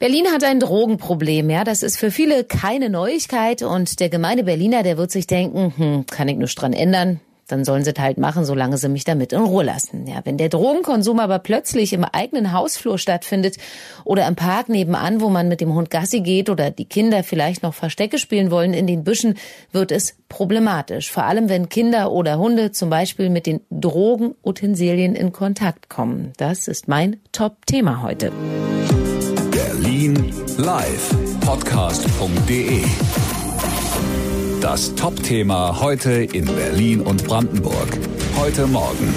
Berlin 0.00 0.28
hat 0.32 0.42
ein 0.44 0.60
Drogenproblem, 0.60 1.50
ja, 1.50 1.62
das 1.62 1.82
ist 1.82 1.98
für 1.98 2.10
viele 2.10 2.42
keine 2.42 2.88
Neuigkeit 2.88 3.60
und 3.60 4.00
der 4.00 4.08
gemeine 4.08 4.44
Berliner, 4.44 4.82
der 4.82 4.96
wird 4.96 5.10
sich 5.10 5.26
denken, 5.26 5.74
hm, 5.76 6.06
kann 6.06 6.26
ich 6.26 6.38
nur 6.38 6.48
dran 6.48 6.72
ändern, 6.72 7.20
dann 7.48 7.66
sollen 7.66 7.84
sie 7.84 7.92
es 7.94 8.00
halt 8.00 8.16
machen, 8.16 8.46
solange 8.46 8.78
sie 8.78 8.88
mich 8.88 9.04
damit 9.04 9.34
in 9.34 9.42
Ruhe 9.42 9.62
lassen. 9.62 10.06
Ja, 10.06 10.22
wenn 10.24 10.38
der 10.38 10.48
Drogenkonsum 10.48 11.20
aber 11.20 11.38
plötzlich 11.38 11.92
im 11.92 12.04
eigenen 12.04 12.54
Hausflur 12.54 12.96
stattfindet 12.96 13.58
oder 14.04 14.26
im 14.26 14.36
Park 14.36 14.70
nebenan, 14.70 15.20
wo 15.20 15.28
man 15.28 15.48
mit 15.48 15.60
dem 15.60 15.74
Hund 15.74 15.90
Gassi 15.90 16.20
geht 16.20 16.48
oder 16.48 16.70
die 16.70 16.86
Kinder 16.86 17.22
vielleicht 17.22 17.62
noch 17.62 17.74
Verstecke 17.74 18.16
spielen 18.16 18.50
wollen 18.50 18.72
in 18.72 18.86
den 18.86 19.04
Büschen, 19.04 19.34
wird 19.70 19.92
es 19.92 20.16
problematisch. 20.30 21.10
Vor 21.12 21.24
allem, 21.24 21.50
wenn 21.50 21.68
Kinder 21.68 22.10
oder 22.10 22.38
Hunde 22.38 22.72
zum 22.72 22.88
Beispiel 22.88 23.28
mit 23.28 23.44
den 23.44 23.60
Drogenutensilien 23.68 25.14
in 25.14 25.34
Kontakt 25.34 25.90
kommen. 25.90 26.32
Das 26.38 26.68
ist 26.68 26.88
mein 26.88 27.20
Top-Thema 27.32 28.02
heute. 28.02 28.32
Berlin 29.90 30.32
live 30.56 31.10
Podcast.de 31.40 32.84
Das 34.60 34.94
Top-Thema 34.94 35.80
heute 35.80 36.12
in 36.12 36.44
Berlin 36.44 37.00
und 37.00 37.24
Brandenburg. 37.24 37.98
Heute 38.38 38.68
Morgen. 38.68 39.12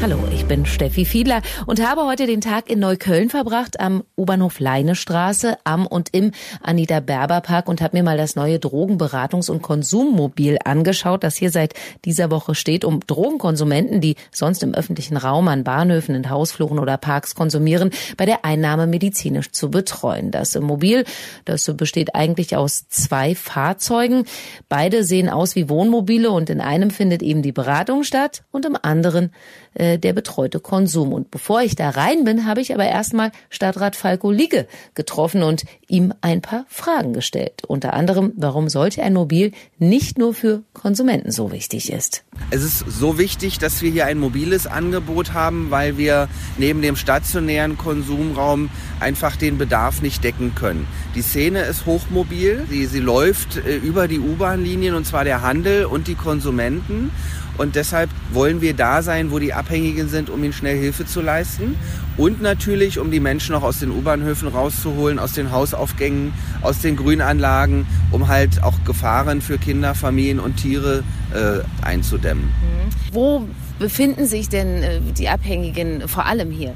Hallo, 0.00 0.16
ich 0.32 0.44
bin 0.44 0.64
Steffi 0.64 1.04
Fiedler 1.04 1.42
und 1.66 1.84
habe 1.84 2.06
heute 2.06 2.28
den 2.28 2.40
Tag 2.40 2.70
in 2.70 2.78
Neukölln 2.78 3.30
verbracht 3.30 3.80
am 3.80 4.04
U-Bahnhof 4.16 4.60
Leinestraße 4.60 5.58
am 5.64 5.88
und 5.88 6.10
im 6.14 6.30
Anita 6.62 7.00
Berber 7.00 7.40
Park 7.40 7.68
und 7.68 7.80
habe 7.80 7.96
mir 7.96 8.04
mal 8.04 8.16
das 8.16 8.36
neue 8.36 8.58
Drogenberatungs- 8.58 9.50
und 9.50 9.60
Konsummobil 9.60 10.58
angeschaut, 10.64 11.24
das 11.24 11.34
hier 11.34 11.50
seit 11.50 11.74
dieser 12.04 12.30
Woche 12.30 12.54
steht, 12.54 12.84
um 12.84 13.00
Drogenkonsumenten, 13.00 14.00
die 14.00 14.14
sonst 14.30 14.62
im 14.62 14.72
öffentlichen 14.72 15.16
Raum 15.16 15.48
an 15.48 15.64
Bahnhöfen, 15.64 16.14
in 16.14 16.30
Hausfluren 16.30 16.78
oder 16.78 16.96
Parks 16.96 17.34
konsumieren, 17.34 17.90
bei 18.16 18.24
der 18.24 18.44
Einnahme 18.44 18.86
medizinisch 18.86 19.50
zu 19.50 19.68
betreuen. 19.68 20.30
Das 20.30 20.54
Mobil, 20.60 21.06
das 21.44 21.68
besteht 21.76 22.14
eigentlich 22.14 22.54
aus 22.54 22.88
zwei 22.88 23.34
Fahrzeugen. 23.34 24.26
Beide 24.68 25.02
sehen 25.02 25.28
aus 25.28 25.56
wie 25.56 25.68
Wohnmobile 25.68 26.30
und 26.30 26.50
in 26.50 26.60
einem 26.60 26.92
findet 26.92 27.20
eben 27.20 27.42
die 27.42 27.52
Beratung 27.52 28.04
statt 28.04 28.44
und 28.52 28.64
im 28.64 28.76
anderen 28.80 29.32
äh, 29.78 29.98
der 29.98 30.12
betreute 30.12 30.60
Konsum. 30.60 31.12
Und 31.12 31.30
bevor 31.30 31.62
ich 31.62 31.76
da 31.76 31.90
rein 31.90 32.24
bin, 32.24 32.46
habe 32.46 32.60
ich 32.60 32.74
aber 32.74 32.84
erstmal 32.84 33.30
Stadtrat 33.48 33.96
Falco 33.96 34.30
Liege 34.30 34.66
getroffen 34.94 35.42
und 35.42 35.64
ihm 35.88 36.12
ein 36.20 36.42
paar 36.42 36.66
Fragen 36.68 37.12
gestellt. 37.12 37.62
Unter 37.66 37.94
anderem, 37.94 38.32
warum 38.36 38.68
solch 38.68 39.00
ein 39.00 39.14
Mobil 39.14 39.52
nicht 39.78 40.18
nur 40.18 40.34
für 40.34 40.62
Konsumenten 40.74 41.30
so 41.30 41.52
wichtig 41.52 41.92
ist. 41.92 42.24
Es 42.50 42.62
ist 42.62 42.78
so 42.88 43.18
wichtig, 43.18 43.58
dass 43.58 43.80
wir 43.80 43.90
hier 43.90 44.06
ein 44.06 44.18
mobiles 44.18 44.66
Angebot 44.66 45.32
haben, 45.32 45.70
weil 45.70 45.96
wir 45.96 46.28
neben 46.56 46.82
dem 46.82 46.96
stationären 46.96 47.78
Konsumraum 47.78 48.70
einfach 49.00 49.36
den 49.36 49.58
Bedarf 49.58 50.02
nicht 50.02 50.24
decken 50.24 50.54
können. 50.54 50.86
Die 51.14 51.22
Szene 51.22 51.62
ist 51.62 51.86
hochmobil, 51.86 52.66
sie, 52.68 52.86
sie 52.86 53.00
läuft 53.00 53.56
äh, 53.56 53.76
über 53.76 54.08
die 54.08 54.18
U-Bahn-Linien 54.18 54.94
und 54.94 55.06
zwar 55.06 55.24
der 55.24 55.42
Handel 55.42 55.84
und 55.84 56.08
die 56.08 56.16
Konsumenten. 56.16 57.10
Und 57.58 57.76
deshalb 57.76 58.08
wollen 58.32 58.60
wir 58.60 58.72
da 58.72 59.02
sein, 59.02 59.30
wo 59.30 59.38
die 59.38 59.52
Abhängigen 59.52 60.08
sind, 60.08 60.30
um 60.30 60.42
ihnen 60.42 60.52
schnell 60.52 60.78
Hilfe 60.78 61.04
zu 61.04 61.20
leisten. 61.20 61.76
Und 62.16 62.40
natürlich, 62.40 62.98
um 62.98 63.10
die 63.10 63.20
Menschen 63.20 63.54
auch 63.54 63.62
aus 63.62 63.80
den 63.80 63.90
U-Bahnhöfen 63.90 64.48
rauszuholen, 64.48 65.18
aus 65.18 65.32
den 65.32 65.52
Hausaufgängen, 65.52 66.32
aus 66.62 66.80
den 66.80 66.96
Grünanlagen, 66.96 67.86
um 68.10 68.28
halt 68.28 68.62
auch 68.62 68.84
Gefahren 68.84 69.40
für 69.40 69.58
Kinder, 69.58 69.94
Familien 69.94 70.40
und 70.40 70.56
Tiere 70.56 71.02
äh, 71.34 71.84
einzudämmen. 71.84 72.44
Mhm. 72.44 73.14
Wo 73.14 73.48
befinden 73.78 74.26
sich 74.26 74.48
denn 74.48 74.82
äh, 74.82 75.00
die 75.16 75.28
Abhängigen 75.28 76.08
vor 76.08 76.26
allem 76.26 76.50
hier? 76.50 76.74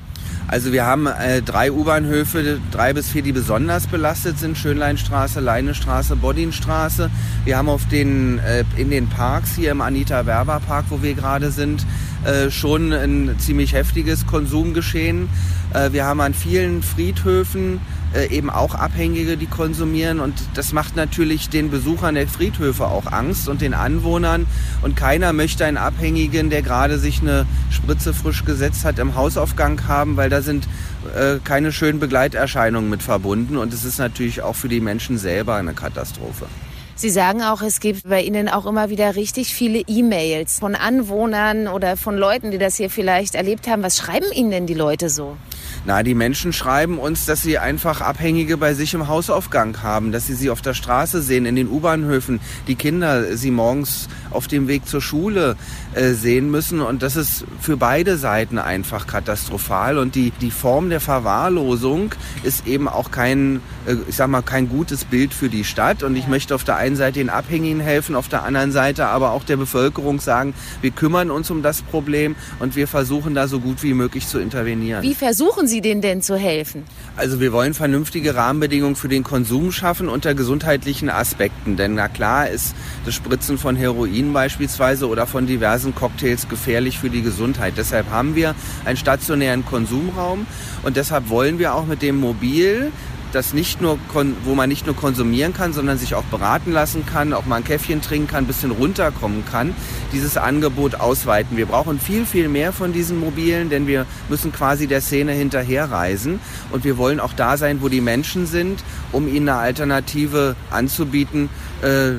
Also 0.53 0.71
wir 0.71 0.85
haben 0.85 1.07
äh, 1.07 1.41
drei 1.41 1.73
U-Bahnhöfe, 1.73 2.61
drei 2.71 2.93
bis 2.93 3.09
vier, 3.09 3.23
die 3.23 3.33
besonders 3.33 3.87
belastet 3.87 4.39
sind. 4.39 4.59
Schönleinstraße, 4.59 5.41
Leinestraße, 5.41 6.15
Bodinstraße. 6.15 7.11
Wir 7.47 7.57
haben 7.57 7.71
auf 7.71 7.89
den, 7.89 8.39
äh, 8.41 8.63
in 8.77 8.91
den 8.91 9.09
Parks 9.09 9.55
hier 9.55 9.71
im 9.71 9.81
Anita 9.81 10.27
Werber 10.27 10.61
Park, 10.61 10.85
wo 10.91 11.01
wir 11.01 11.15
gerade 11.15 11.51
sind, 11.51 11.87
äh, 12.25 12.51
schon 12.51 12.93
ein 12.93 13.37
ziemlich 13.39 13.73
heftiges 13.73 14.27
Konsumgeschehen. 14.27 15.29
Äh, 15.75 15.93
wir 15.93 16.05
haben 16.05 16.21
an 16.21 16.35
vielen 16.35 16.83
Friedhöfen 16.83 17.81
äh, 18.15 18.27
eben 18.29 18.51
auch 18.51 18.75
Abhängige, 18.75 19.37
die 19.37 19.47
konsumieren. 19.47 20.21
Und 20.21 20.35
das 20.55 20.73
macht 20.73 20.97
natürlich 20.97 21.49
den 21.49 21.71
Besuchern 21.71 22.15
der 22.15 22.29
Friedhöfe 22.29 22.87
auch 22.87 23.11
Angst 23.11 23.49
und 23.49 23.61
den 23.61 23.75
Anwohnern. 23.75 24.47
Und 24.83 24.97
keiner 24.97 25.33
möchte 25.33 25.65
einen 25.65 25.79
Abhängigen, 25.79 26.51
der 26.51 26.63
gerade 26.63 26.99
sich 26.99 27.21
eine 27.23 27.47
Spritze 27.71 28.15
frisch 28.15 28.45
gesetzt 28.45 28.85
hat, 28.85 28.99
im 28.99 29.15
Hausaufgang 29.15 29.89
haben, 29.89 30.17
weil 30.17 30.31
da 30.31 30.43
sind 30.43 30.69
äh, 31.17 31.39
keine 31.43 31.73
schönen 31.73 32.01
Begleiterscheinungen 32.01 32.91
mit 32.91 33.03
verbunden. 33.03 33.57
Und 33.57 33.73
es 33.73 33.85
ist 33.85 33.99
natürlich 33.99 34.43
auch 34.43 34.57
für 34.57 34.69
die 34.69 34.81
Menschen 34.81 35.19
selber 35.19 35.57
eine 35.57 35.73
Katastrophe. 35.73 36.47
Sie 36.95 37.11
sagen 37.11 37.43
auch, 37.43 37.63
es 37.63 37.81
gibt 37.81 38.09
bei 38.09 38.23
Ihnen 38.23 38.49
auch 38.49 38.67
immer 38.67 38.91
wieder 38.91 39.17
richtig 39.17 39.55
viele 39.55 39.81
E-Mails 39.87 40.59
von 40.61 40.75
Anwohnern 40.75 41.67
oder 41.69 41.97
von 41.97 42.17
Leuten, 42.17 42.51
die 42.51 42.59
das 42.59 42.77
hier 42.77 42.91
vielleicht 42.91 43.35
erlebt 43.35 43.67
haben. 43.67 43.83
Was 43.83 43.97
schreiben 43.97 44.31
Ihnen 44.33 44.51
denn 44.51 44.67
die 44.67 44.75
Leute 44.75 45.09
so? 45.09 45.37
Na, 45.85 46.05
die 46.05 46.15
Menschen 46.15 46.53
schreiben 46.53 46.99
uns, 46.99 47.27
dass 47.27 47.43
sie 47.43 47.59
einfach 47.59 48.01
Abhängige 48.01 48.57
bei 48.57 48.73
sich 48.75 48.95
im 48.95 49.09
Hausaufgang 49.09 49.83
haben, 49.83 50.13
dass 50.13 50.29
sie 50.29 50.35
sie 50.35 50.49
auf 50.49 50.63
der 50.63 50.75
Straße 50.75 51.23
sehen, 51.23 51.45
in 51.45 51.57
den 51.57 51.69
U-Bahnhöfen, 51.69 52.39
die 52.69 52.77
Kinder 52.77 53.37
sie 53.37 53.51
morgens 53.51 54.09
auf 54.31 54.47
dem 54.47 54.69
Weg 54.69 54.87
zur 54.87 55.01
Schule 55.01 55.57
äh, 55.95 56.13
sehen 56.13 56.51
müssen. 56.51 56.81
Und 56.81 57.03
das 57.03 57.17
ist 57.17 57.45
für 57.61 57.77
beide 57.77 58.17
Seiten 58.17 58.59
einfach 58.59 59.09
katastrophal. 59.09 59.99
Und 59.99 60.15
die, 60.15 60.31
die 60.41 60.53
Form 60.53 60.89
der 60.89 61.01
Verwahrlosung 61.01 62.15
ist 62.45 62.67
eben 62.67 62.87
auch 62.87 63.11
kein, 63.11 63.61
äh, 63.87 63.97
ich 64.09 64.17
sag 64.17 64.29
mal, 64.29 64.43
kein 64.43 64.69
gutes 64.69 65.05
Bild 65.05 65.35
für 65.35 65.49
die 65.49 65.65
Stadt. 65.65 66.05
Und 66.05 66.15
ich 66.15 66.29
möchte 66.29 66.55
auf 66.55 66.63
der 66.63 66.77
einen 66.77 66.95
Seite 66.95 67.19
den 67.19 67.29
Abhängigen 67.31 67.81
helfen, 67.81 68.15
auf 68.15 68.29
der 68.29 68.45
anderen 68.45 68.71
Seite 68.71 69.07
aber 69.07 69.33
auch 69.33 69.43
der 69.43 69.57
Bevölkerung 69.57 70.21
sagen, 70.21 70.55
wir 70.81 70.93
kümmern 70.93 71.31
uns 71.31 71.51
um 71.51 71.63
das 71.63 71.83
Problem 71.83 72.37
und 72.61 72.77
wir 72.77 72.87
versuchen 72.87 73.35
da 73.35 73.49
so 73.49 73.59
gut 73.59 73.83
wie 73.83 73.95
möglich 73.95 74.29
zu 74.29 74.39
intervenieren. 74.39 75.03
Wie 75.03 75.15
versuchen 75.15 75.67
Sie 75.67 75.72
denen 75.81 76.01
denn 76.01 76.23
zu 76.23 76.37
helfen? 76.37 76.85
Also 77.17 77.41
wir 77.41 77.53
wollen 77.53 77.75
vernünftige 77.75 78.35
Rahmenbedingungen 78.35 78.97
für 78.97 79.09
den 79.09 79.23
Konsum 79.23 79.73
schaffen 79.73 80.09
unter 80.09 80.35
gesundheitlichen 80.35 81.11
Aspekten. 81.11 81.77
Denn 81.77 81.95
na 81.95 82.09
klar 82.09 82.49
ist 82.49 82.75
das 83.05 83.15
Spritzen 83.15 83.59
von 83.59 83.77
Heroin 83.77 84.33
beispielsweise 84.33 85.09
oder 85.09 85.27
von 85.27 85.47
diversen 85.47 85.95
Cocktails 85.95 86.49
gefährlich 86.49 86.99
für 86.99 87.11
die 87.11 87.23
Gesundheit. 87.23 87.75
Deshalb 87.77 88.11
haben 88.11 88.35
wir 88.35 88.55
einen 88.85 88.97
stationären 88.97 89.65
Konsumraum 89.65 90.47
und 90.83 90.97
deshalb 90.97 91.29
wollen 91.29 91.59
wir 91.59 91.75
auch 91.75 91.87
mit 91.87 92.03
dem 92.03 92.17
Mobil 92.17 92.91
das 93.35 93.55
nicht 93.55 93.81
nur, 93.81 93.99
wo 94.45 94.55
man 94.55 94.69
nicht 94.69 94.87
nur 94.87 94.97
konsumieren 94.97 95.53
kann, 95.53 95.73
sondern 95.73 95.99
sich 95.99 96.15
auch 96.15 96.25
beraten 96.25 96.73
lassen 96.73 97.05
kann, 97.07 97.33
auch 97.33 97.47
mal 97.47 97.57
ein 97.57 97.65
Käffchen 97.65 98.01
trinken 98.01 98.29
kann, 98.29 98.45
ein 98.45 98.47
bisschen 98.47 98.71
runterkommen 98.71 99.45
kann, 99.45 99.75
dieses 100.13 100.37
Angebot 100.37 100.97
ausweiten. 100.97 101.57
Wir 101.57 101.67
brauchen 101.67 101.99
viel, 101.99 102.27
viel 102.27 102.49
mehr 102.49 102.73
von 102.73 102.93
diesen 102.93 103.19
Mobilen, 103.19 103.71
denn 103.71 103.87
wir 103.87 104.07
müssen 104.29 104.53
quasi 104.53 104.87
der 104.87 105.01
Szene 105.01 105.33
hinterherreisen 105.33 106.41
und 106.71 106.85
wir 106.85 106.99
wollen 106.99 107.21
auch 107.21 107.33
da 107.33 107.57
sein, 107.57 107.83
wo 107.83 107.89
die 107.89 108.01
Menschen 108.01 108.47
sind, 108.47 108.85
um 109.13 109.27
ihnen 109.27 109.49
eine 109.49 109.59
Alternative 109.59 110.57
anzubieten, 110.71 111.49
äh, 111.83 112.15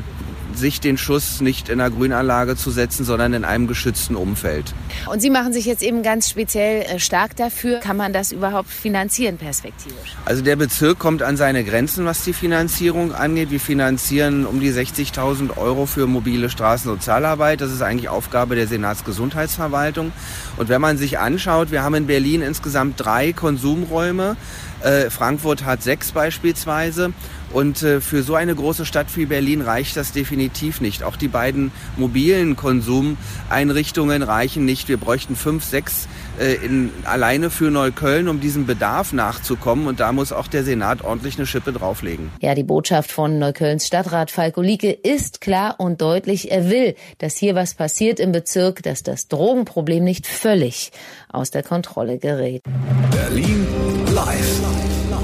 sich 0.58 0.80
den 0.80 0.97
Schuss 0.97 1.41
nicht 1.41 1.69
in 1.69 1.80
einer 1.80 1.90
Grünanlage 1.90 2.56
zu 2.56 2.72
setzen, 2.72 3.03
sondern 3.03 3.34
in 3.34 3.46
einem 3.46 3.68
geschützten 3.68 4.16
Umfeld. 4.16 4.74
Und 5.09 5.22
Sie 5.22 5.30
machen 5.30 5.53
sich 5.53 5.66
jetzt 5.66 5.84
eben 5.84 6.03
ganz 6.03 6.30
speziell 6.30 6.84
äh, 6.84 7.00
stark 7.00 7.36
dafür. 7.36 7.80
Kann 7.80 7.97
man 7.97 8.14
das 8.14 8.31
überhaupt 8.31 8.69
finanzieren 8.69 9.38
perspektivisch? 9.38 10.16
Also 10.25 10.42
der 10.42 10.56
Bezirk 10.56 11.00
kommt 11.00 11.24
an 11.24 11.38
seine 11.38 11.63
Grenzen, 11.63 12.06
was 12.06 12.24
die 12.24 12.34
Finanzierung 12.34 13.13
angeht. 13.13 13.52
Wir 13.52 13.59
finanzieren 13.59 14.46
um 14.46 14.59
die 14.59 14.72
60.000 14.72 15.58
Euro 15.58 15.86
für 15.86 16.08
mobile 16.08 16.50
Straßensozialarbeit. 16.50 17.62
Das 17.62 17.72
ist 17.72 17.81
eigentlich 17.81 18.09
Aufgabe 18.09 18.56
der 18.56 18.68
Senatsgesundheitsverwaltung. 18.68 20.12
Und 20.58 20.69
wenn 20.69 20.81
man 20.81 20.97
sich 20.97 21.19
anschaut, 21.19 21.72
wir 21.72 21.84
haben 21.84 21.96
in 21.96 22.08
Berlin 22.08 22.42
insgesamt 22.42 22.96
drei 22.97 23.34
Konsumräume. 23.34 24.38
Äh, 24.81 25.09
Frankfurt 25.09 25.63
hat 25.63 25.81
sechs 25.81 26.12
beispielsweise. 26.12 27.13
Und 27.53 27.83
äh, 27.83 28.01
für 28.01 28.23
so 28.23 28.35
eine 28.35 28.55
große 28.55 28.85
Stadt 28.85 29.07
wie 29.15 29.25
Berlin 29.25 29.61
reicht 29.61 29.95
das 29.95 30.11
definitiv 30.11 30.81
nicht. 30.81 31.03
Auch 31.03 31.15
die 31.15 31.27
beiden 31.27 31.71
mobilen 31.97 32.55
Konsumeinrichtungen 32.55 34.23
reichen 34.23 34.65
nicht. 34.65 34.89
Wir 34.89 34.97
bräuchten 34.97 35.35
fünf, 35.35 35.63
sechs 35.63 36.07
äh, 36.39 36.55
in, 36.55 36.89
alleine 37.05 37.51
für 37.51 37.69
Neukölln, 37.69 38.27
um 38.27 38.39
diesem 38.39 38.65
Bedarf 38.65 39.13
nachzukommen. 39.13 39.88
Und 39.88 40.00
da 40.00 40.11
muss 40.11 40.31
auch 40.31 40.47
der 40.47 40.63
Senat 40.63 41.03
ordentlich 41.03 41.38
eine 41.38 41.45
Schippe 41.45 41.71
drauflegen. 41.71 42.31
Ja, 42.41 42.55
die 42.55 42.63
Botschaft 42.63 43.11
von 43.11 43.38
Neuköllns 43.38 43.85
Stadtrat 43.85 44.31
Falko 44.31 44.61
Lieke 44.61 44.91
ist 44.91 45.39
klar 45.39 45.75
und 45.77 46.01
deutlich. 46.01 46.51
Er 46.51 46.71
will, 46.71 46.95
dass 47.19 47.38
hier 47.38 47.53
was 47.53 47.75
passiert 47.75 48.19
im 48.19 48.31
Bezirk, 48.31 48.81
dass 48.81 49.03
das 49.03 49.27
Drogenproblem 49.27 50.03
nicht 50.03 50.25
völlig 50.25 50.91
aus 51.31 51.51
der 51.51 51.61
Kontrolle 51.61 52.17
gerät. 52.17 52.63
Berlin 53.11 53.67
live. 54.13 54.61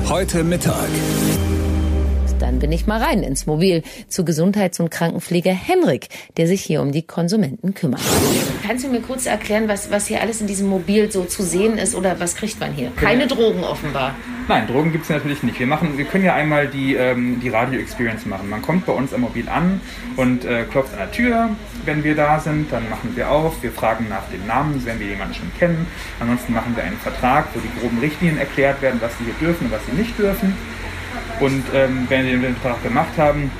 Heute 0.07 0.43
Mittag. 0.43 0.89
Dann 2.39 2.59
bin 2.59 2.71
ich 2.71 2.87
mal 2.87 3.01
rein 3.01 3.21
ins 3.21 3.45
Mobil 3.45 3.83
zu 4.07 4.25
Gesundheits- 4.25 4.79
und 4.79 4.89
Krankenpfleger 4.89 5.53
Henrik, 5.53 6.07
der 6.37 6.47
sich 6.47 6.61
hier 6.61 6.81
um 6.81 6.91
die 6.91 7.03
Konsumenten 7.03 7.73
kümmert. 7.73 8.01
Kannst 8.65 8.85
du 8.85 8.89
mir 8.89 9.01
kurz 9.01 9.25
erklären, 9.25 9.67
was, 9.67 9.91
was 9.91 10.07
hier 10.07 10.21
alles 10.21 10.41
in 10.41 10.47
diesem 10.47 10.67
Mobil 10.67 11.11
so 11.11 11.25
zu 11.25 11.43
sehen 11.43 11.77
ist 11.77 11.95
oder 11.95 12.19
was 12.19 12.35
kriegt 12.35 12.59
man 12.59 12.73
hier? 12.73 12.91
Keine 12.95 13.27
Drogen 13.27 13.63
offenbar. 13.63 14.15
Nein, 14.47 14.65
Drogen 14.67 14.91
gibt 14.91 15.03
es 15.03 15.09
natürlich 15.09 15.43
nicht. 15.43 15.59
Wir, 15.59 15.67
machen, 15.67 15.97
wir 15.97 16.05
können 16.05 16.25
ja 16.25 16.33
einmal 16.33 16.67
die, 16.67 16.95
ähm, 16.95 17.39
die 17.39 17.49
Radio-Experience 17.49 18.25
machen. 18.25 18.49
Man 18.49 18.63
kommt 18.63 18.85
bei 18.85 18.93
uns 18.93 19.13
am 19.13 19.21
Mobil 19.21 19.47
an 19.47 19.79
und 20.15 20.43
äh, 20.43 20.63
klopft 20.63 20.93
an 20.93 20.99
der 20.99 21.11
Tür, 21.11 21.49
wenn 21.85 22.03
wir 22.03 22.15
da 22.15 22.39
sind. 22.39 22.71
Dann 22.71 22.89
machen 22.89 23.11
wir 23.15 23.29
auf, 23.29 23.61
wir 23.61 23.71
fragen 23.71 24.07
nach 24.09 24.27
dem 24.33 24.47
Namen, 24.47 24.81
wenn 24.85 24.99
wir 24.99 25.07
jemanden 25.07 25.35
schon 25.35 25.51
kennen. 25.59 25.85
Ansonsten 26.19 26.53
machen 26.53 26.75
wir 26.75 26.83
einen 26.83 26.97
Vertrag, 26.97 27.47
wo 27.53 27.59
die 27.59 27.79
groben 27.79 27.99
Richtlinien 27.99 28.39
erklärt 28.39 28.81
werden, 28.81 28.99
was 29.01 29.15
sie 29.19 29.25
hier 29.25 29.35
dürfen 29.39 29.65
und 29.65 29.71
was 29.71 29.85
sie 29.85 29.95
nicht 29.95 30.17
dürfen. 30.17 30.55
Und 31.39 31.63
ähm, 31.73 32.05
wenn 32.09 32.25
wir 32.25 32.37
den 32.37 32.55
Vertrag 32.55 32.83
gemacht 32.83 33.17
haben, 33.17 33.51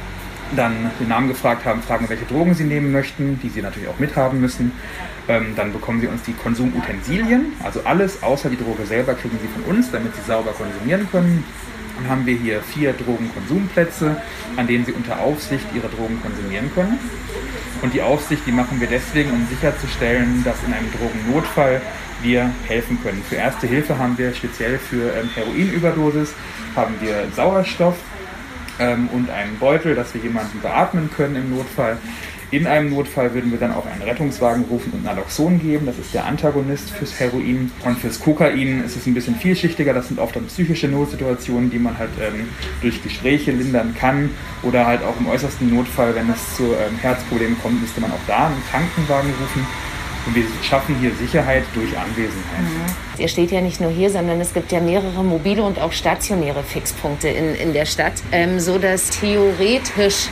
dann 0.56 0.92
den 1.00 1.08
Namen 1.08 1.28
gefragt 1.28 1.66
haben, 1.66 1.82
fragen, 1.82 2.10
welche 2.10 2.26
Drogen 2.26 2.54
sie 2.54 2.64
nehmen 2.64 2.92
möchten, 2.92 3.40
die 3.42 3.50
sie 3.50 3.62
natürlich 3.62 3.90
auch 3.90 4.00
mithaben 4.00 4.42
müssen. 4.42 4.72
Ähm, 5.28 5.54
dann 5.56 5.72
bekommen 5.72 6.02
sie 6.02 6.08
uns 6.08 6.24
die 6.24 6.34
Konsumutensilien, 6.34 7.54
also 7.64 7.82
alles 7.86 8.24
außer 8.24 8.50
die 8.50 8.58
Droge 8.58 8.86
selber 8.86 9.14
kriegen 9.14 9.38
sie 9.40 9.48
von 9.48 9.76
uns, 9.76 9.92
damit 9.92 10.16
sie 10.16 10.22
sauber 10.22 10.52
konsumieren 10.52 11.08
können. 11.12 11.44
Dann 11.98 12.10
haben 12.10 12.26
wir 12.26 12.36
hier 12.36 12.62
vier 12.62 12.94
Drogenkonsumplätze, 12.94 14.16
an 14.56 14.68
denen 14.68 14.86
sie 14.86 14.94
unter 14.94 15.20
Aufsicht 15.20 15.66
ihre 15.76 15.90
Drogen 15.90 16.20
konsumieren 16.22 16.72
können. 16.74 16.98
Und 17.82 17.94
die 17.94 18.02
Aufsicht, 18.02 18.42
die 18.46 18.52
machen 18.52 18.80
wir 18.80 18.88
deswegen, 18.88 19.32
um 19.32 19.46
sicherzustellen, 19.48 20.44
dass 20.44 20.58
in 20.66 20.74
einem 20.74 20.90
Drogennotfall 20.92 21.82
wir 22.22 22.52
helfen 22.68 22.98
können. 23.02 23.24
Für 23.28 23.36
Erste 23.36 23.68
Hilfe 23.68 23.98
haben 23.98 24.18
wir 24.18 24.34
speziell 24.34 24.78
für 24.78 25.14
ähm, 25.14 25.30
Heroinüberdosis 25.34 26.34
haben 26.76 26.96
wir 27.02 27.28
Sauerstoff 27.36 27.96
ähm, 28.80 29.10
und 29.14 29.30
einen 29.30 29.58
Beutel, 29.60 29.96
dass 29.96 30.14
wir 30.14 30.22
jemanden 30.22 30.62
beatmen 30.62 31.10
können 31.16 31.36
im 31.36 31.56
Notfall. 31.56 31.98
In 32.52 32.66
einem 32.66 32.90
Notfall 32.90 33.32
würden 33.36 33.52
wir 33.52 33.60
dann 33.60 33.72
auch 33.72 33.86
einen 33.86 34.02
Rettungswagen 34.02 34.64
rufen 34.72 34.92
und 34.94 35.04
Naloxon 35.04 35.62
geben. 35.62 35.86
Das 35.86 36.00
ist 36.00 36.16
der 36.16 36.26
Antagonist 36.26 36.90
fürs 36.90 37.20
Heroin. 37.20 37.72
Und 37.86 38.00
fürs 38.00 38.20
Kokain 38.20 38.84
ist 38.84 38.96
es 38.96 39.06
ein 39.06 39.14
bisschen 39.14 39.36
vielschichtiger. 39.36 39.94
Das 39.94 40.08
sind 40.08 40.20
oft 40.20 40.36
dann 40.36 40.48
psychische 40.48 40.88
Notsituationen, 40.88 41.70
die 41.70 41.78
man 41.78 42.00
halt 42.00 42.10
ähm, 42.20 42.50
durch 42.82 43.04
Gespräche 43.04 43.52
lindern 43.52 43.94
kann. 43.94 44.32
Oder 44.64 44.88
halt 44.88 45.04
auch 45.04 45.20
im 45.20 45.28
äußersten 45.28 45.72
Notfall, 45.72 46.16
wenn 46.16 46.28
es 46.32 46.56
zu 46.56 46.64
ähm, 46.64 46.98
Herzproblemen 47.00 47.56
kommt, 47.62 47.82
müsste 47.82 48.02
man 48.02 48.12
auch 48.12 48.26
da 48.26 48.48
einen 48.48 48.64
Krankenwagen 48.72 49.30
rufen. 49.40 49.68
Und 50.26 50.36
wir 50.36 50.44
schaffen 50.62 50.96
hier 51.00 51.12
Sicherheit 51.16 51.64
durch 51.74 51.98
Anwesenheit. 51.98 52.62
Mhm. 52.62 53.22
Ihr 53.22 53.28
steht 53.28 53.52
ja 53.52 53.62
nicht 53.62 53.82
nur 53.82 53.92
hier, 53.92 54.10
sondern 54.10 54.40
es 54.42 54.54
gibt 54.54 54.72
ja 54.72 54.80
mehrere 54.80 55.24
mobile 55.24 55.64
und 55.64 55.80
auch 55.80 55.92
stationäre 55.92 56.64
Fixpunkte 56.64 57.30
in, 57.30 57.56
in 57.56 57.74
der 57.74 57.86
Stadt, 57.86 58.14
ähm, 58.32 58.60
so 58.60 58.78
dass 58.78 59.10
theoretisch 59.10 60.30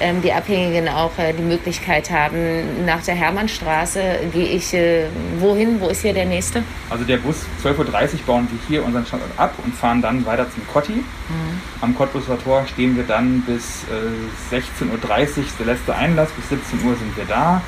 ähm, 0.00 0.22
die 0.22 0.32
Abhängigen 0.32 0.88
auch 0.88 1.16
äh, 1.18 1.32
die 1.32 1.42
Möglichkeit 1.42 2.10
haben, 2.10 2.86
nach 2.86 3.02
der 3.04 3.14
Hermannstraße 3.14 4.00
gehe 4.32 4.46
ich 4.46 4.72
äh, 4.72 5.04
wohin? 5.38 5.80
Wo 5.80 5.88
ist 5.88 6.02
hier 6.02 6.14
der 6.14 6.24
nächste? 6.24 6.62
Also 6.88 7.04
der 7.04 7.18
Bus 7.18 7.44
12.30 7.62 7.74
Uhr 7.78 8.18
bauen 8.26 8.48
wir 8.50 8.58
hier 8.66 8.84
unseren 8.84 9.04
Standort 9.04 9.30
ab 9.36 9.54
und 9.62 9.74
fahren 9.74 10.00
dann 10.00 10.24
weiter 10.24 10.46
zum 10.50 10.66
Kotti. 10.66 10.92
Mhm. 10.92 11.04
Am 11.82 11.94
Cottbuser 11.94 12.38
Tor 12.42 12.64
stehen 12.66 12.96
wir 12.96 13.04
dann 13.04 13.42
bis 13.42 13.84
äh, 13.84 14.54
16.30 14.54 14.88
Uhr, 14.90 15.44
der 15.58 15.66
letzte 15.66 15.94
Einlass, 15.94 16.30
bis 16.32 16.48
17 16.48 16.88
Uhr 16.88 16.96
sind 16.96 17.16
wir 17.16 17.26
da. 17.26 17.60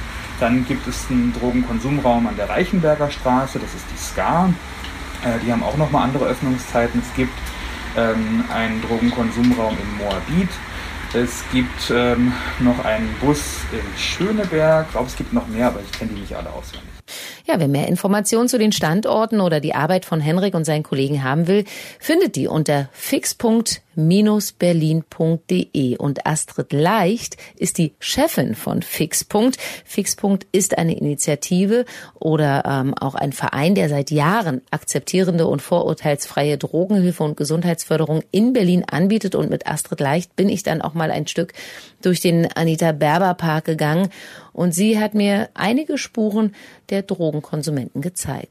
Dann 0.42 0.66
gibt 0.66 0.88
es 0.88 1.08
einen 1.08 1.32
Drogenkonsumraum 1.38 2.26
an 2.26 2.34
der 2.34 2.48
Reichenberger 2.48 3.12
Straße, 3.12 3.60
das 3.60 3.72
ist 3.76 3.84
die 3.92 3.96
SCA. 3.96 4.52
Äh, 5.24 5.38
die 5.46 5.52
haben 5.52 5.62
auch 5.62 5.76
nochmal 5.76 6.02
andere 6.02 6.24
Öffnungszeiten. 6.24 7.00
Es 7.00 7.14
gibt 7.14 7.30
ähm, 7.96 8.42
einen 8.52 8.82
Drogenkonsumraum 8.82 9.76
in 9.80 9.98
Moabit. 9.98 10.48
Es 11.14 11.44
gibt 11.52 11.92
ähm, 11.94 12.32
noch 12.58 12.84
einen 12.84 13.14
Bus 13.20 13.60
in 13.70 13.96
Schöneberg. 13.96 14.86
Ich 14.86 14.92
glaube, 14.92 15.06
es 15.06 15.16
gibt 15.16 15.32
noch 15.32 15.46
mehr, 15.46 15.68
aber 15.68 15.78
ich 15.78 15.92
kenne 15.96 16.10
die 16.12 16.22
nicht 16.22 16.34
alle 16.34 16.50
auswendig. 16.50 16.90
Ja, 17.46 17.60
wer 17.60 17.68
mehr 17.68 17.86
Informationen 17.86 18.48
zu 18.48 18.58
den 18.58 18.72
Standorten 18.72 19.40
oder 19.40 19.60
die 19.60 19.76
Arbeit 19.76 20.04
von 20.04 20.20
Henrik 20.20 20.54
und 20.54 20.64
seinen 20.64 20.82
Kollegen 20.82 21.22
haben 21.22 21.46
will, 21.46 21.66
findet 22.00 22.34
die 22.34 22.48
unter 22.48 22.88
fix.berlin.de. 23.94 25.96
Und 25.96 26.26
Astrid 26.26 26.72
Leicht 26.72 27.36
ist 27.56 27.78
die 27.78 27.94
Chefin 27.98 28.54
von 28.54 28.82
Fixpunkt. 28.82 29.58
Fixpunkt 29.84 30.46
ist 30.52 30.78
eine 30.78 30.96
Initiative 30.96 31.84
oder 32.14 32.64
ähm, 32.66 32.94
auch 32.94 33.14
ein 33.14 33.32
Verein, 33.32 33.74
der 33.74 33.88
seit 33.88 34.10
Jahren 34.10 34.62
akzeptierende 34.70 35.46
und 35.46 35.62
vorurteilsfreie 35.62 36.58
Drogenhilfe 36.58 37.22
und 37.22 37.36
Gesundheitsförderung 37.36 38.22
in 38.30 38.52
Berlin 38.52 38.84
anbietet. 38.90 39.34
Und 39.34 39.50
mit 39.50 39.66
Astrid 39.66 40.00
Leicht 40.00 40.36
bin 40.36 40.48
ich 40.48 40.62
dann 40.62 40.82
auch 40.82 40.94
mal 40.94 41.10
ein 41.10 41.26
Stück 41.26 41.52
durch 42.02 42.20
den 42.20 42.50
Anita 42.52 42.92
Berber 42.92 43.34
Park 43.34 43.64
gegangen 43.64 44.08
und 44.52 44.74
sie 44.74 44.98
hat 44.98 45.14
mir 45.14 45.48
einige 45.54 45.98
Spuren 45.98 46.54
der 46.90 47.02
Drogenkonsumenten 47.02 48.02
gezeigt. 48.02 48.50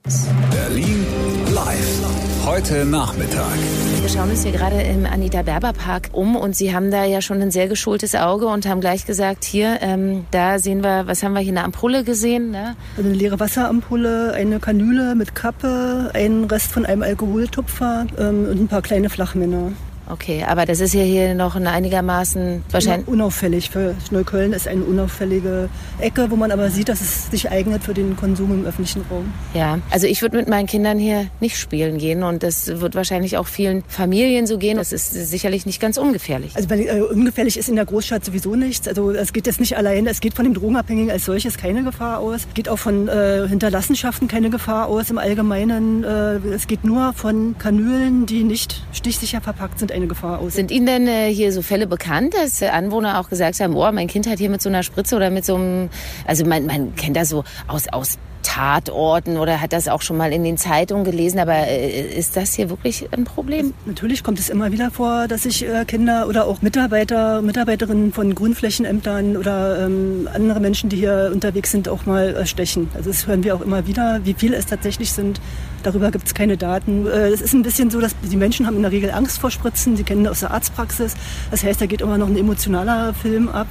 Berlin 0.49 1.05
live. 1.53 2.45
Heute 2.45 2.85
Nachmittag. 2.85 3.57
Wir 4.01 4.09
schauen 4.09 4.31
uns 4.31 4.43
hier 4.43 4.51
gerade 4.51 4.81
im 4.81 5.05
Anita 5.05 5.30
Berber 5.31 5.71
Park 5.71 6.09
um 6.11 6.35
und 6.35 6.55
Sie 6.55 6.75
haben 6.75 6.91
da 6.91 7.05
ja 7.05 7.21
schon 7.21 7.41
ein 7.41 7.51
sehr 7.51 7.69
geschultes 7.69 8.15
Auge 8.15 8.47
und 8.47 8.67
haben 8.67 8.81
gleich 8.81 9.05
gesagt, 9.05 9.45
hier, 9.45 9.79
ähm, 9.81 10.25
da 10.31 10.59
sehen 10.59 10.83
wir, 10.83 11.07
was 11.07 11.23
haben 11.23 11.33
wir 11.33 11.39
hier, 11.39 11.53
eine 11.53 11.63
Ampulle 11.63 12.03
gesehen? 12.03 12.51
Ne? 12.51 12.75
Eine 12.97 13.13
leere 13.13 13.39
Wasserampulle, 13.39 14.33
eine 14.33 14.59
Kanüle 14.59 15.15
mit 15.15 15.33
Kappe, 15.33 16.11
ein 16.13 16.43
Rest 16.43 16.71
von 16.73 16.85
einem 16.85 17.01
Alkoholtupfer 17.01 18.05
ähm, 18.19 18.47
und 18.49 18.61
ein 18.61 18.67
paar 18.67 18.81
kleine 18.81 19.09
Flachmänner. 19.09 19.71
Okay, 20.11 20.43
aber 20.45 20.65
das 20.65 20.81
ist 20.81 20.93
ja 20.93 21.03
hier 21.03 21.33
noch 21.35 21.55
ein 21.55 21.67
einigermaßen 21.67 22.63
wahrscheinlich. 22.69 23.07
Unauffällig. 23.07 23.69
Für 23.69 23.95
Neukölln 24.11 24.51
ist 24.51 24.67
eine 24.67 24.83
unauffällige 24.83 25.69
Ecke, 25.99 26.29
wo 26.29 26.35
man 26.35 26.51
aber 26.51 26.69
sieht, 26.69 26.89
dass 26.89 26.99
es 26.99 27.31
sich 27.31 27.49
eignet 27.49 27.83
für 27.83 27.93
den 27.93 28.17
Konsum 28.17 28.51
im 28.51 28.65
öffentlichen 28.65 29.05
Raum. 29.09 29.31
Ja, 29.53 29.79
also 29.89 30.07
ich 30.07 30.21
würde 30.21 30.35
mit 30.35 30.49
meinen 30.49 30.67
Kindern 30.67 30.99
hier 30.99 31.27
nicht 31.39 31.57
spielen 31.57 31.97
gehen 31.97 32.23
und 32.23 32.43
das 32.43 32.81
wird 32.81 32.95
wahrscheinlich 32.95 33.37
auch 33.37 33.47
vielen 33.47 33.83
Familien 33.87 34.47
so 34.47 34.57
gehen. 34.57 34.75
Das 34.77 34.91
ist 34.91 35.11
sicherlich 35.13 35.65
nicht 35.65 35.79
ganz 35.79 35.97
ungefährlich. 35.97 36.57
Also 36.57 36.69
weil, 36.69 36.81
äh, 36.81 37.01
ungefährlich 37.01 37.57
ist 37.57 37.69
in 37.69 37.77
der 37.77 37.85
Großstadt 37.85 38.25
sowieso 38.25 38.55
nichts. 38.55 38.89
Also 38.89 39.11
es 39.11 39.31
geht 39.31 39.47
jetzt 39.47 39.61
nicht 39.61 39.77
allein, 39.77 40.07
es 40.07 40.19
geht 40.19 40.33
von 40.33 40.43
dem 40.43 40.53
Drogenabhängigen 40.53 41.09
als 41.09 41.23
solches 41.23 41.57
keine 41.57 41.83
Gefahr 41.83 42.19
aus. 42.19 42.41
Es 42.49 42.53
geht 42.53 42.67
auch 42.67 42.79
von 42.79 43.07
äh, 43.07 43.47
Hinterlassenschaften 43.47 44.27
keine 44.27 44.49
Gefahr 44.49 44.87
aus 44.87 45.09
im 45.09 45.17
Allgemeinen. 45.17 46.03
Äh, 46.03 46.35
es 46.53 46.67
geht 46.67 46.83
nur 46.83 47.13
von 47.13 47.55
Kanülen, 47.57 48.25
die 48.25 48.43
nicht 48.43 48.83
stichsicher 48.91 49.39
verpackt 49.39 49.79
sind, 49.79 49.93
eine 50.01 50.07
Gefahr 50.07 50.39
aus. 50.39 50.53
Sind 50.53 50.71
Ihnen 50.71 50.85
denn 50.85 51.07
äh, 51.07 51.33
hier 51.33 51.51
so 51.53 51.61
Fälle 51.61 51.87
bekannt, 51.87 52.33
dass 52.33 52.61
Anwohner 52.61 53.19
auch 53.19 53.29
gesagt 53.29 53.59
haben, 53.59 53.75
oh, 53.75 53.91
mein 53.91 54.07
Kind 54.07 54.27
hat 54.27 54.39
hier 54.39 54.49
mit 54.49 54.61
so 54.61 54.69
einer 54.69 54.83
Spritze 54.83 55.15
oder 55.15 55.29
mit 55.29 55.45
so 55.45 55.55
einem, 55.55 55.89
also 56.25 56.45
man, 56.45 56.65
man 56.65 56.95
kennt 56.95 57.15
das 57.15 57.29
so 57.29 57.43
aus, 57.67 57.87
aus 57.87 58.17
Tatorten 58.43 59.37
oder 59.37 59.61
hat 59.61 59.73
das 59.73 59.87
auch 59.87 60.01
schon 60.01 60.17
mal 60.17 60.33
in 60.33 60.43
den 60.43 60.57
Zeitungen 60.57 61.03
gelesen. 61.03 61.39
Aber 61.39 61.55
äh, 61.55 62.17
ist 62.17 62.35
das 62.37 62.53
hier 62.53 62.69
wirklich 62.69 63.07
ein 63.11 63.23
Problem? 63.23 63.73
Natürlich 63.85 64.23
kommt 64.23 64.39
es 64.39 64.49
immer 64.49 64.71
wieder 64.71 64.91
vor, 64.91 65.27
dass 65.27 65.43
sich 65.43 65.67
äh, 65.67 65.85
Kinder 65.85 66.27
oder 66.27 66.45
auch 66.45 66.61
Mitarbeiter, 66.61 67.41
Mitarbeiterinnen 67.41 68.13
von 68.13 68.35
Grünflächenämtern 68.35 69.37
oder 69.37 69.85
ähm, 69.85 70.29
andere 70.33 70.59
Menschen, 70.59 70.89
die 70.89 70.97
hier 70.97 71.31
unterwegs 71.33 71.71
sind, 71.71 71.89
auch 71.89 72.05
mal 72.05 72.35
äh, 72.35 72.45
stechen. 72.45 72.89
Also 72.93 73.09
das 73.09 73.27
hören 73.27 73.43
wir 73.43 73.55
auch 73.55 73.61
immer 73.61 73.87
wieder. 73.87 74.21
Wie 74.23 74.33
viele 74.33 74.57
es 74.57 74.65
tatsächlich 74.65 75.11
sind, 75.11 75.39
darüber 75.83 76.11
gibt 76.11 76.27
es 76.27 76.33
keine 76.33 76.57
Daten. 76.57 77.07
Es 77.07 77.41
ist 77.41 77.53
ein 77.53 77.63
bisschen 77.63 77.89
so, 77.89 77.99
dass 77.99 78.15
die 78.21 78.37
Menschen 78.37 78.67
haben 78.67 78.75
in 78.75 78.83
der 78.83 78.91
Regel 78.91 79.11
Angst 79.11 79.39
vor 79.39 79.51
Spritzen. 79.51 79.97
Sie 79.97 80.03
kennen 80.03 80.27
aus 80.27 80.41
der 80.41 80.51
Arztpraxis. 80.51 81.15
Das 81.49 81.63
heißt, 81.63 81.81
da 81.81 81.85
geht 81.85 82.01
immer 82.01 82.17
noch 82.17 82.27
ein 82.27 82.37
emotionaler 82.37 83.13
Film 83.13 83.49
ab. 83.49 83.67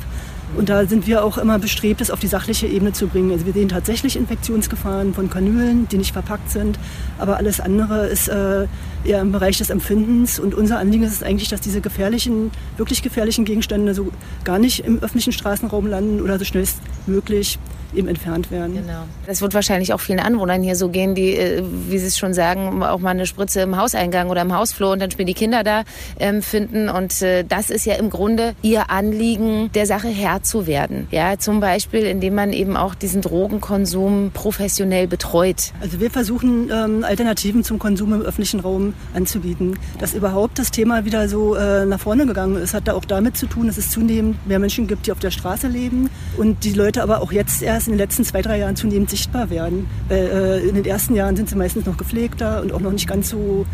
Und 0.56 0.68
da 0.68 0.84
sind 0.86 1.06
wir 1.06 1.24
auch 1.24 1.38
immer 1.38 1.58
bestrebt, 1.58 2.00
es 2.00 2.10
auf 2.10 2.18
die 2.18 2.26
sachliche 2.26 2.66
Ebene 2.66 2.92
zu 2.92 3.06
bringen. 3.06 3.30
Also 3.30 3.46
wir 3.46 3.52
sehen 3.52 3.68
tatsächlich 3.68 4.16
Infektionsgefahren 4.16 5.14
von 5.14 5.30
Kanülen, 5.30 5.88
die 5.88 5.98
nicht 5.98 6.12
verpackt 6.12 6.50
sind, 6.50 6.78
aber 7.18 7.36
alles 7.36 7.60
andere 7.60 8.06
ist 8.06 8.28
äh, 8.28 8.66
eher 9.04 9.20
im 9.20 9.32
Bereich 9.32 9.58
des 9.58 9.70
Empfindens. 9.70 10.38
Und 10.38 10.54
unser 10.54 10.78
Anliegen 10.78 11.04
ist 11.04 11.12
es 11.12 11.22
eigentlich, 11.22 11.48
dass 11.48 11.60
diese 11.60 11.80
gefährlichen, 11.80 12.50
wirklich 12.76 13.02
gefährlichen 13.02 13.44
Gegenstände 13.44 13.94
so 13.94 14.10
gar 14.44 14.58
nicht 14.58 14.84
im 14.84 14.98
öffentlichen 14.98 15.32
Straßenraum 15.32 15.86
landen 15.86 16.20
oder 16.20 16.38
so 16.38 16.44
schnellstmöglich 16.44 17.58
eben 17.94 18.08
entfernt 18.08 18.50
werden. 18.50 18.74
Genau. 18.74 19.02
Das 19.26 19.40
wird 19.42 19.54
wahrscheinlich 19.54 19.92
auch 19.92 20.00
vielen 20.00 20.20
Anwohnern 20.20 20.62
hier 20.62 20.76
so 20.76 20.88
gehen, 20.88 21.14
die, 21.14 21.36
äh, 21.36 21.62
wie 21.88 21.98
Sie 21.98 22.06
es 22.06 22.18
schon 22.18 22.34
sagen, 22.34 22.82
auch 22.82 22.98
mal 22.98 23.10
eine 23.10 23.26
Spritze 23.26 23.60
im 23.60 23.76
Hauseingang 23.76 24.30
oder 24.30 24.42
im 24.42 24.54
Hausflur 24.54 24.92
und 24.92 25.00
dann 25.00 25.10
spielen 25.10 25.26
die 25.26 25.34
Kinder 25.34 25.64
da 25.64 25.82
ähm, 26.18 26.42
finden. 26.42 26.88
Und 26.88 27.22
äh, 27.22 27.44
das 27.44 27.70
ist 27.70 27.86
ja 27.86 27.94
im 27.94 28.10
Grunde 28.10 28.54
ihr 28.62 28.90
Anliegen, 28.90 29.70
der 29.74 29.86
Sache 29.86 30.08
Herr 30.08 30.42
zu 30.42 30.66
werden. 30.66 31.08
Ja, 31.10 31.38
zum 31.38 31.60
Beispiel, 31.60 32.04
indem 32.04 32.34
man 32.34 32.52
eben 32.52 32.76
auch 32.76 32.94
diesen 32.94 33.22
Drogenkonsum 33.22 34.30
professionell 34.32 35.06
betreut. 35.06 35.72
Also 35.80 36.00
wir 36.00 36.10
versuchen 36.10 36.70
ähm, 36.72 37.04
Alternativen 37.04 37.64
zum 37.64 37.78
Konsum 37.78 38.12
im 38.12 38.22
öffentlichen 38.22 38.60
Raum 38.60 38.94
anzubieten. 39.14 39.78
Dass 39.98 40.14
überhaupt 40.14 40.58
das 40.58 40.70
Thema 40.70 41.04
wieder 41.04 41.28
so 41.28 41.54
äh, 41.54 41.84
nach 41.86 42.00
vorne 42.00 42.26
gegangen 42.26 42.56
ist, 42.56 42.74
hat 42.74 42.88
da 42.88 42.94
auch 42.94 43.04
damit 43.04 43.36
zu 43.36 43.46
tun, 43.46 43.66
dass 43.66 43.78
es 43.78 43.90
zunehmend 43.90 44.46
mehr 44.46 44.58
Menschen 44.58 44.86
gibt, 44.86 45.06
die 45.06 45.12
auf 45.12 45.18
der 45.18 45.30
Straße 45.30 45.68
leben 45.68 46.10
und 46.36 46.64
die 46.64 46.72
Leute 46.72 47.02
aber 47.02 47.20
auch 47.20 47.32
jetzt 47.32 47.62
erst 47.62 47.79
erst 47.80 47.88
in 47.88 47.94
den 47.94 47.98
letzten 47.98 48.24
zwei, 48.24 48.42
drei 48.42 48.58
Jahren 48.58 48.76
zunehmend 48.76 49.08
sichtbar 49.08 49.48
werden. 49.48 49.88
Weil, 50.08 50.18
äh, 50.18 50.68
in 50.68 50.74
den 50.74 50.84
ersten 50.84 51.14
Jahren 51.14 51.34
sind 51.34 51.48
sie 51.48 51.56
meistens 51.56 51.86
noch 51.86 51.96
gepflegter 51.96 52.60
und 52.60 52.72
auch 52.72 52.80
noch 52.80 52.92
nicht 52.92 53.08
ganz 53.08 53.30
so 53.30 53.64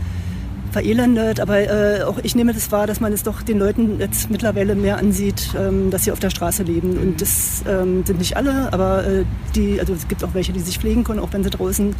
verelendet. 0.71 1.41
Aber 1.41 1.59
äh, 1.59 2.03
auch 2.05 2.19
ich 2.23 2.37
nehme 2.37 2.53
das 2.53 2.71
wahr, 2.71 2.87
dass 2.87 3.01
man 3.01 3.13
es 3.13 3.25
doch 3.25 3.43
den 3.43 3.59
Leuten 3.59 3.99
jetzt 3.99 4.31
mittlerweile 4.31 4.77
mehr 4.77 4.99
ansieht, 4.99 5.49
ähm, 5.59 5.91
dass 5.91 6.05
sie 6.05 6.13
auf 6.13 6.21
der 6.21 6.31
Straße 6.31 6.63
leben. 6.63 6.99
Und 6.99 7.21
das 7.21 7.65
ähm, 7.69 8.05
sind 8.07 8.21
nicht 8.21 8.37
alle, 8.37 8.73
aber 8.73 9.05
äh, 9.05 9.25
die, 9.57 9.81
also 9.81 9.93
es 9.93 10.07
gibt 10.07 10.23
auch 10.23 10.35
welche, 10.35 10.53
die 10.53 10.61
sich 10.61 10.79
pflegen 10.79 11.03
können, 11.03 11.19
auch 11.19 11.33
wenn 11.33 11.43
sie 11.43 11.51
draußen 11.51 11.97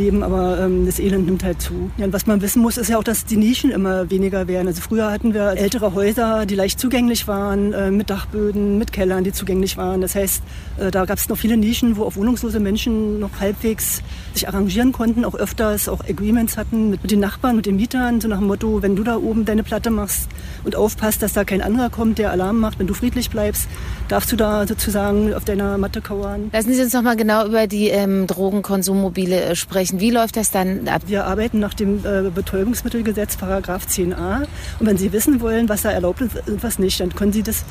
leben, 0.00 0.22
aber 0.22 0.58
ähm, 0.58 0.86
das 0.86 0.98
Elend 0.98 1.26
nimmt 1.26 1.44
halt 1.44 1.60
zu. 1.60 1.90
Ja, 1.96 2.06
und 2.06 2.12
was 2.12 2.26
man 2.26 2.40
wissen 2.42 2.62
muss, 2.62 2.76
ist 2.76 2.88
ja 2.88 2.98
auch, 2.98 3.04
dass 3.04 3.24
die 3.24 3.36
Nischen 3.36 3.70
immer 3.70 4.10
weniger 4.10 4.48
werden. 4.48 4.66
Also 4.66 4.80
früher 4.80 5.10
hatten 5.10 5.34
wir 5.34 5.56
ältere 5.56 5.94
Häuser, 5.94 6.46
die 6.46 6.54
leicht 6.54 6.80
zugänglich 6.80 7.28
waren, 7.28 7.72
äh, 7.72 7.90
mit 7.90 8.10
Dachböden, 8.10 8.78
mit 8.78 8.92
Kellern, 8.92 9.24
die 9.24 9.32
zugänglich 9.32 9.76
waren. 9.76 10.00
Das 10.00 10.14
heißt, 10.14 10.42
äh, 10.78 10.90
da 10.90 11.04
gab 11.04 11.18
es 11.18 11.28
noch 11.28 11.36
viele 11.36 11.56
Nischen, 11.56 11.96
wo 11.96 12.04
auch 12.04 12.16
wohnungslose 12.16 12.60
Menschen 12.60 13.20
noch 13.20 13.30
halbwegs 13.40 14.02
sich 14.32 14.48
arrangieren 14.48 14.92
konnten, 14.92 15.24
auch 15.24 15.34
öfters 15.34 15.88
auch 15.88 16.00
Agreements 16.08 16.56
hatten 16.56 16.90
mit, 16.90 17.02
mit 17.02 17.10
den 17.10 17.20
Nachbarn, 17.20 17.56
mit 17.56 17.66
den 17.66 17.76
Mietern, 17.76 18.20
so 18.20 18.28
nach 18.28 18.38
dem 18.38 18.46
Motto, 18.46 18.82
wenn 18.82 18.96
du 18.96 19.04
da 19.04 19.16
oben 19.16 19.44
deine 19.44 19.62
Platte 19.62 19.90
machst 19.90 20.28
und 20.64 20.76
aufpasst, 20.76 21.22
dass 21.22 21.32
da 21.32 21.44
kein 21.44 21.60
anderer 21.60 21.90
kommt, 21.90 22.18
der 22.18 22.30
Alarm 22.30 22.58
macht, 22.58 22.78
wenn 22.78 22.86
du 22.86 22.94
friedlich 22.94 23.30
bleibst, 23.30 23.68
darfst 24.08 24.32
du 24.32 24.36
da 24.36 24.66
sozusagen 24.66 25.34
auf 25.34 25.44
deiner 25.44 25.78
Matte 25.78 26.00
kauern. 26.00 26.50
Lassen 26.52 26.72
Sie 26.72 26.82
uns 26.82 26.92
noch 26.92 27.02
mal 27.02 27.16
genau 27.16 27.46
über 27.46 27.66
die 27.66 27.88
ähm, 27.88 28.26
Drogenkonsummobile 28.26 29.40
äh, 29.42 29.56
sprechen. 29.90 30.00
Wie 30.00 30.10
läuft 30.10 30.36
das 30.36 30.50
dann 30.50 30.88
ab? 30.88 31.02
Wir 31.06 31.26
arbeiten 31.26 31.58
nach 31.58 31.74
dem 31.74 32.04
äh, 32.04 32.30
Betäubungsmittelgesetz, 32.30 33.36
Paragraph 33.36 33.86
10a. 33.86 34.46
Und 34.78 34.86
wenn 34.86 34.96
Sie 34.96 35.12
wissen 35.12 35.40
wollen, 35.40 35.68
was 35.68 35.82
da 35.82 35.90
erlaubt 35.90 36.20
ist 36.20 36.48
und 36.48 36.62
was 36.62 36.78
nicht, 36.78 37.00
dann 37.00 37.14
können 37.14 37.32
Sie 37.32 37.42
das 37.42 37.64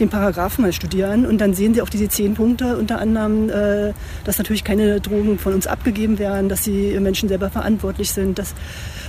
den 0.00 0.10
Paragraphen 0.10 0.62
mal 0.62 0.72
studieren 0.72 1.26
und 1.26 1.38
dann 1.38 1.54
sehen 1.54 1.74
Sie 1.74 1.82
auch 1.82 1.88
diese 1.88 2.08
zehn 2.08 2.34
Punkte, 2.34 2.76
unter 2.76 3.00
anderem, 3.00 3.50
äh, 3.50 3.92
dass 4.22 4.38
natürlich 4.38 4.62
keine 4.62 5.00
Drogen 5.00 5.40
von 5.40 5.54
uns 5.54 5.66
abgegeben 5.66 6.20
werden, 6.20 6.48
dass 6.48 6.62
die 6.62 6.96
Menschen 7.00 7.28
selber 7.28 7.50
verantwortlich 7.50 8.12
sind, 8.12 8.38
dass, 8.38 8.54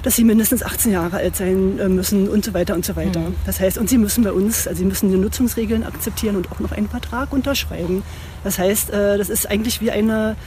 dass 0.02 0.16
sie 0.16 0.24
mindestens 0.24 0.64
18 0.64 0.92
Jahre 0.92 1.18
alt 1.18 1.36
sein 1.36 1.78
äh, 1.78 1.88
müssen 1.88 2.28
und 2.28 2.44
so 2.44 2.56
weiter 2.56 2.74
und 2.74 2.86
so 2.86 2.96
weiter. 2.96 3.20
Mhm. 3.20 3.36
Das 3.46 3.60
heißt, 3.60 3.78
und 3.78 3.88
sie 3.88 4.00
müssen 4.00 4.24
bei 4.24 4.32
uns, 4.32 4.68
also 4.68 4.80
sie 4.80 4.86
müssen 4.86 5.12
die 5.12 5.18
Nutzungsregeln 5.18 5.84
akzeptieren 5.84 6.36
und 6.36 6.52
auch 6.52 6.60
noch 6.60 6.72
einen 6.72 6.90
Vertrag 6.90 7.34
unterschreiben. 7.34 8.02
Das 8.44 8.58
heißt, 8.58 8.90
äh, 8.90 9.20
das 9.20 9.30
ist 9.30 9.48
eigentlich 9.48 9.82
wie 9.82 9.92
eine 9.92 10.38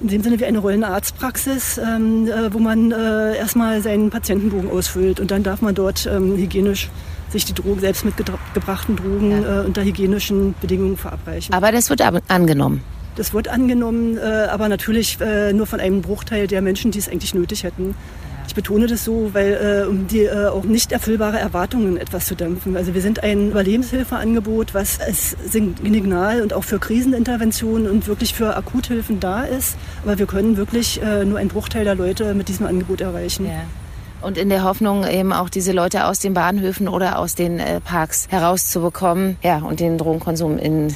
in 0.00 0.08
dem 0.08 0.22
Sinne 0.22 0.40
wie 0.40 0.46
eine 0.46 0.58
rollende 0.58 0.88
Arztpraxis, 0.88 1.78
ähm, 1.78 2.26
äh, 2.26 2.52
wo 2.52 2.58
man 2.58 2.90
äh, 2.90 3.36
erstmal 3.36 3.82
seinen 3.82 4.10
Patientenbogen 4.10 4.70
ausfüllt 4.70 5.20
und 5.20 5.30
dann 5.30 5.42
darf 5.42 5.60
man 5.60 5.74
dort 5.74 6.06
ähm, 6.06 6.36
hygienisch 6.36 6.88
sich 7.28 7.44
die 7.44 7.54
Drogen, 7.54 7.80
selbst 7.80 8.04
mitgebrachten 8.04 8.96
Drogen 8.96 9.30
ja. 9.30 9.62
äh, 9.62 9.66
unter 9.66 9.84
hygienischen 9.84 10.54
Bedingungen 10.60 10.96
verabreichen. 10.96 11.54
Aber 11.54 11.70
das 11.70 11.90
wird 11.90 12.00
angenommen. 12.28 12.82
Das 13.16 13.34
wird 13.34 13.48
angenommen, 13.48 14.16
äh, 14.16 14.20
aber 14.50 14.68
natürlich 14.68 15.20
äh, 15.20 15.52
nur 15.52 15.66
von 15.66 15.80
einem 15.80 16.00
Bruchteil 16.00 16.46
der 16.46 16.62
Menschen, 16.62 16.90
die 16.90 16.98
es 16.98 17.08
eigentlich 17.08 17.34
nötig 17.34 17.64
hätten. 17.64 17.94
Ich 18.50 18.56
betone 18.56 18.88
das 18.88 19.04
so, 19.04 19.32
weil 19.32 19.84
äh, 19.84 19.88
um 19.88 20.08
die 20.08 20.24
äh, 20.24 20.48
auch 20.48 20.64
nicht 20.64 20.90
erfüllbare 20.90 21.38
Erwartungen 21.38 21.96
etwas 21.96 22.26
zu 22.26 22.34
dämpfen. 22.34 22.76
Also 22.76 22.94
wir 22.94 23.00
sind 23.00 23.22
ein 23.22 23.50
Überlebenshilfeangebot, 23.50 24.74
was 24.74 25.00
als 25.00 25.36
Signal 25.46 26.42
und 26.42 26.52
auch 26.52 26.64
für 26.64 26.80
Kriseninterventionen 26.80 27.88
und 27.88 28.08
wirklich 28.08 28.34
für 28.34 28.56
Akuthilfen 28.56 29.20
da 29.20 29.44
ist. 29.44 29.76
Aber 30.02 30.18
wir 30.18 30.26
können 30.26 30.56
wirklich 30.56 31.00
äh, 31.00 31.24
nur 31.24 31.38
einen 31.38 31.48
Bruchteil 31.48 31.84
der 31.84 31.94
Leute 31.94 32.34
mit 32.34 32.48
diesem 32.48 32.66
Angebot 32.66 33.00
erreichen. 33.00 33.46
Ja. 33.46 33.62
Und 34.22 34.36
in 34.36 34.48
der 34.50 34.64
Hoffnung, 34.64 35.06
eben 35.06 35.32
auch 35.32 35.48
diese 35.48 35.72
Leute 35.72 36.04
aus 36.04 36.18
den 36.18 36.34
Bahnhöfen 36.34 36.88
oder 36.88 37.18
aus 37.18 37.34
den 37.34 37.58
äh, 37.58 37.80
Parks 37.80 38.28
herauszubekommen, 38.30 39.38
ja, 39.42 39.58
und 39.58 39.80
den 39.80 39.96
Drogenkonsum 39.96 40.58
in, 40.58 40.88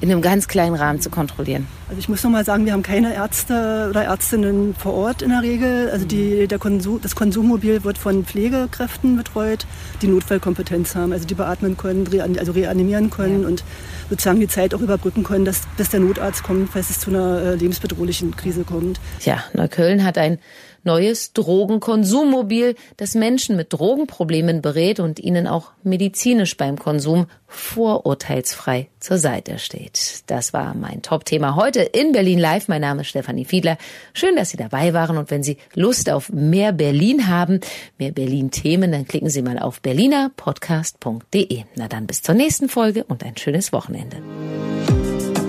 in 0.00 0.10
einem 0.10 0.22
ganz 0.22 0.46
kleinen 0.46 0.76
Rahmen 0.76 1.00
zu 1.00 1.10
kontrollieren. 1.10 1.66
Also 1.88 1.98
ich 1.98 2.08
muss 2.08 2.22
noch 2.24 2.30
mal 2.30 2.44
sagen, 2.44 2.64
wir 2.64 2.72
haben 2.72 2.82
keine 2.82 3.14
Ärzte 3.14 3.86
oder 3.90 4.04
Ärztinnen 4.04 4.74
vor 4.74 4.94
Ort 4.94 5.22
in 5.22 5.30
der 5.30 5.42
Regel. 5.42 5.90
Also 5.90 6.04
die, 6.04 6.48
der 6.48 6.58
Konsum, 6.58 7.00
das 7.00 7.14
Konsummobil 7.14 7.84
wird 7.84 7.98
von 7.98 8.24
Pflegekräften 8.24 9.16
betreut, 9.16 9.66
die 10.02 10.08
Notfallkompetenz 10.08 10.96
haben, 10.96 11.12
also 11.12 11.26
die 11.26 11.34
beatmen 11.34 11.76
können, 11.76 12.08
also 12.38 12.52
reanimieren 12.52 13.10
können 13.10 13.42
ja. 13.42 13.48
und 13.48 13.64
sozusagen 14.08 14.40
die 14.40 14.48
Zeit 14.48 14.74
auch 14.74 14.80
überbrücken 14.80 15.22
können, 15.24 15.44
dass, 15.44 15.62
bis 15.76 15.88
der 15.90 16.00
Notarzt 16.00 16.42
kommt, 16.42 16.70
falls 16.70 16.90
es 16.90 17.00
zu 17.00 17.10
einer 17.10 17.40
äh, 17.40 17.54
lebensbedrohlichen 17.54 18.36
Krise 18.36 18.64
kommt. 18.64 19.00
Ja, 19.20 19.44
Neukölln 19.52 20.04
hat 20.04 20.18
ein 20.18 20.38
neues 20.86 21.34
Drogenkonsummobil, 21.34 22.76
das 22.96 23.14
Menschen 23.14 23.56
mit 23.56 23.72
Drogenproblemen 23.72 24.62
berät 24.62 25.00
und 25.00 25.18
ihnen 25.18 25.46
auch 25.46 25.72
medizinisch 25.82 26.56
beim 26.56 26.78
Konsum 26.78 27.26
vorurteilsfrei 27.48 28.88
zur 29.00 29.18
Seite 29.18 29.58
steht. 29.58 30.22
Das 30.28 30.52
war 30.52 30.74
mein 30.74 31.02
Top-Thema 31.02 31.56
heute 31.56 31.82
in 31.82 32.12
Berlin 32.12 32.38
Live. 32.38 32.68
Mein 32.68 32.80
Name 32.80 33.02
ist 33.02 33.08
Stefanie 33.08 33.44
Fiedler. 33.44 33.76
Schön, 34.14 34.36
dass 34.36 34.50
Sie 34.50 34.56
dabei 34.56 34.94
waren 34.94 35.18
und 35.18 35.30
wenn 35.30 35.42
Sie 35.42 35.58
Lust 35.74 36.08
auf 36.10 36.30
mehr 36.30 36.72
Berlin 36.72 37.28
haben, 37.28 37.60
mehr 37.98 38.12
Berlin-Themen, 38.12 38.92
dann 38.92 39.06
klicken 39.06 39.28
Sie 39.28 39.42
mal 39.42 39.58
auf 39.58 39.82
berlinerpodcast.de. 39.82 41.64
Na 41.74 41.88
dann 41.88 42.06
bis 42.06 42.22
zur 42.22 42.34
nächsten 42.34 42.68
Folge 42.68 43.04
und 43.04 43.24
ein 43.24 43.36
schönes 43.36 43.72
Wochenende. 43.72 44.18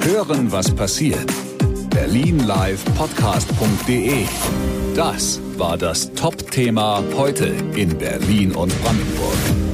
Hören, 0.01 0.51
was 0.51 0.73
passiert. 0.73 1.27
Berlinlivepodcast.de 1.89 4.86
das 4.97 5.39
war 5.57 5.77
das 5.77 6.11
Top-Thema 6.13 7.03
heute 7.15 7.45
in 7.75 7.95
Berlin 7.99 8.51
und 8.53 8.73
Brandenburg. 8.81 9.66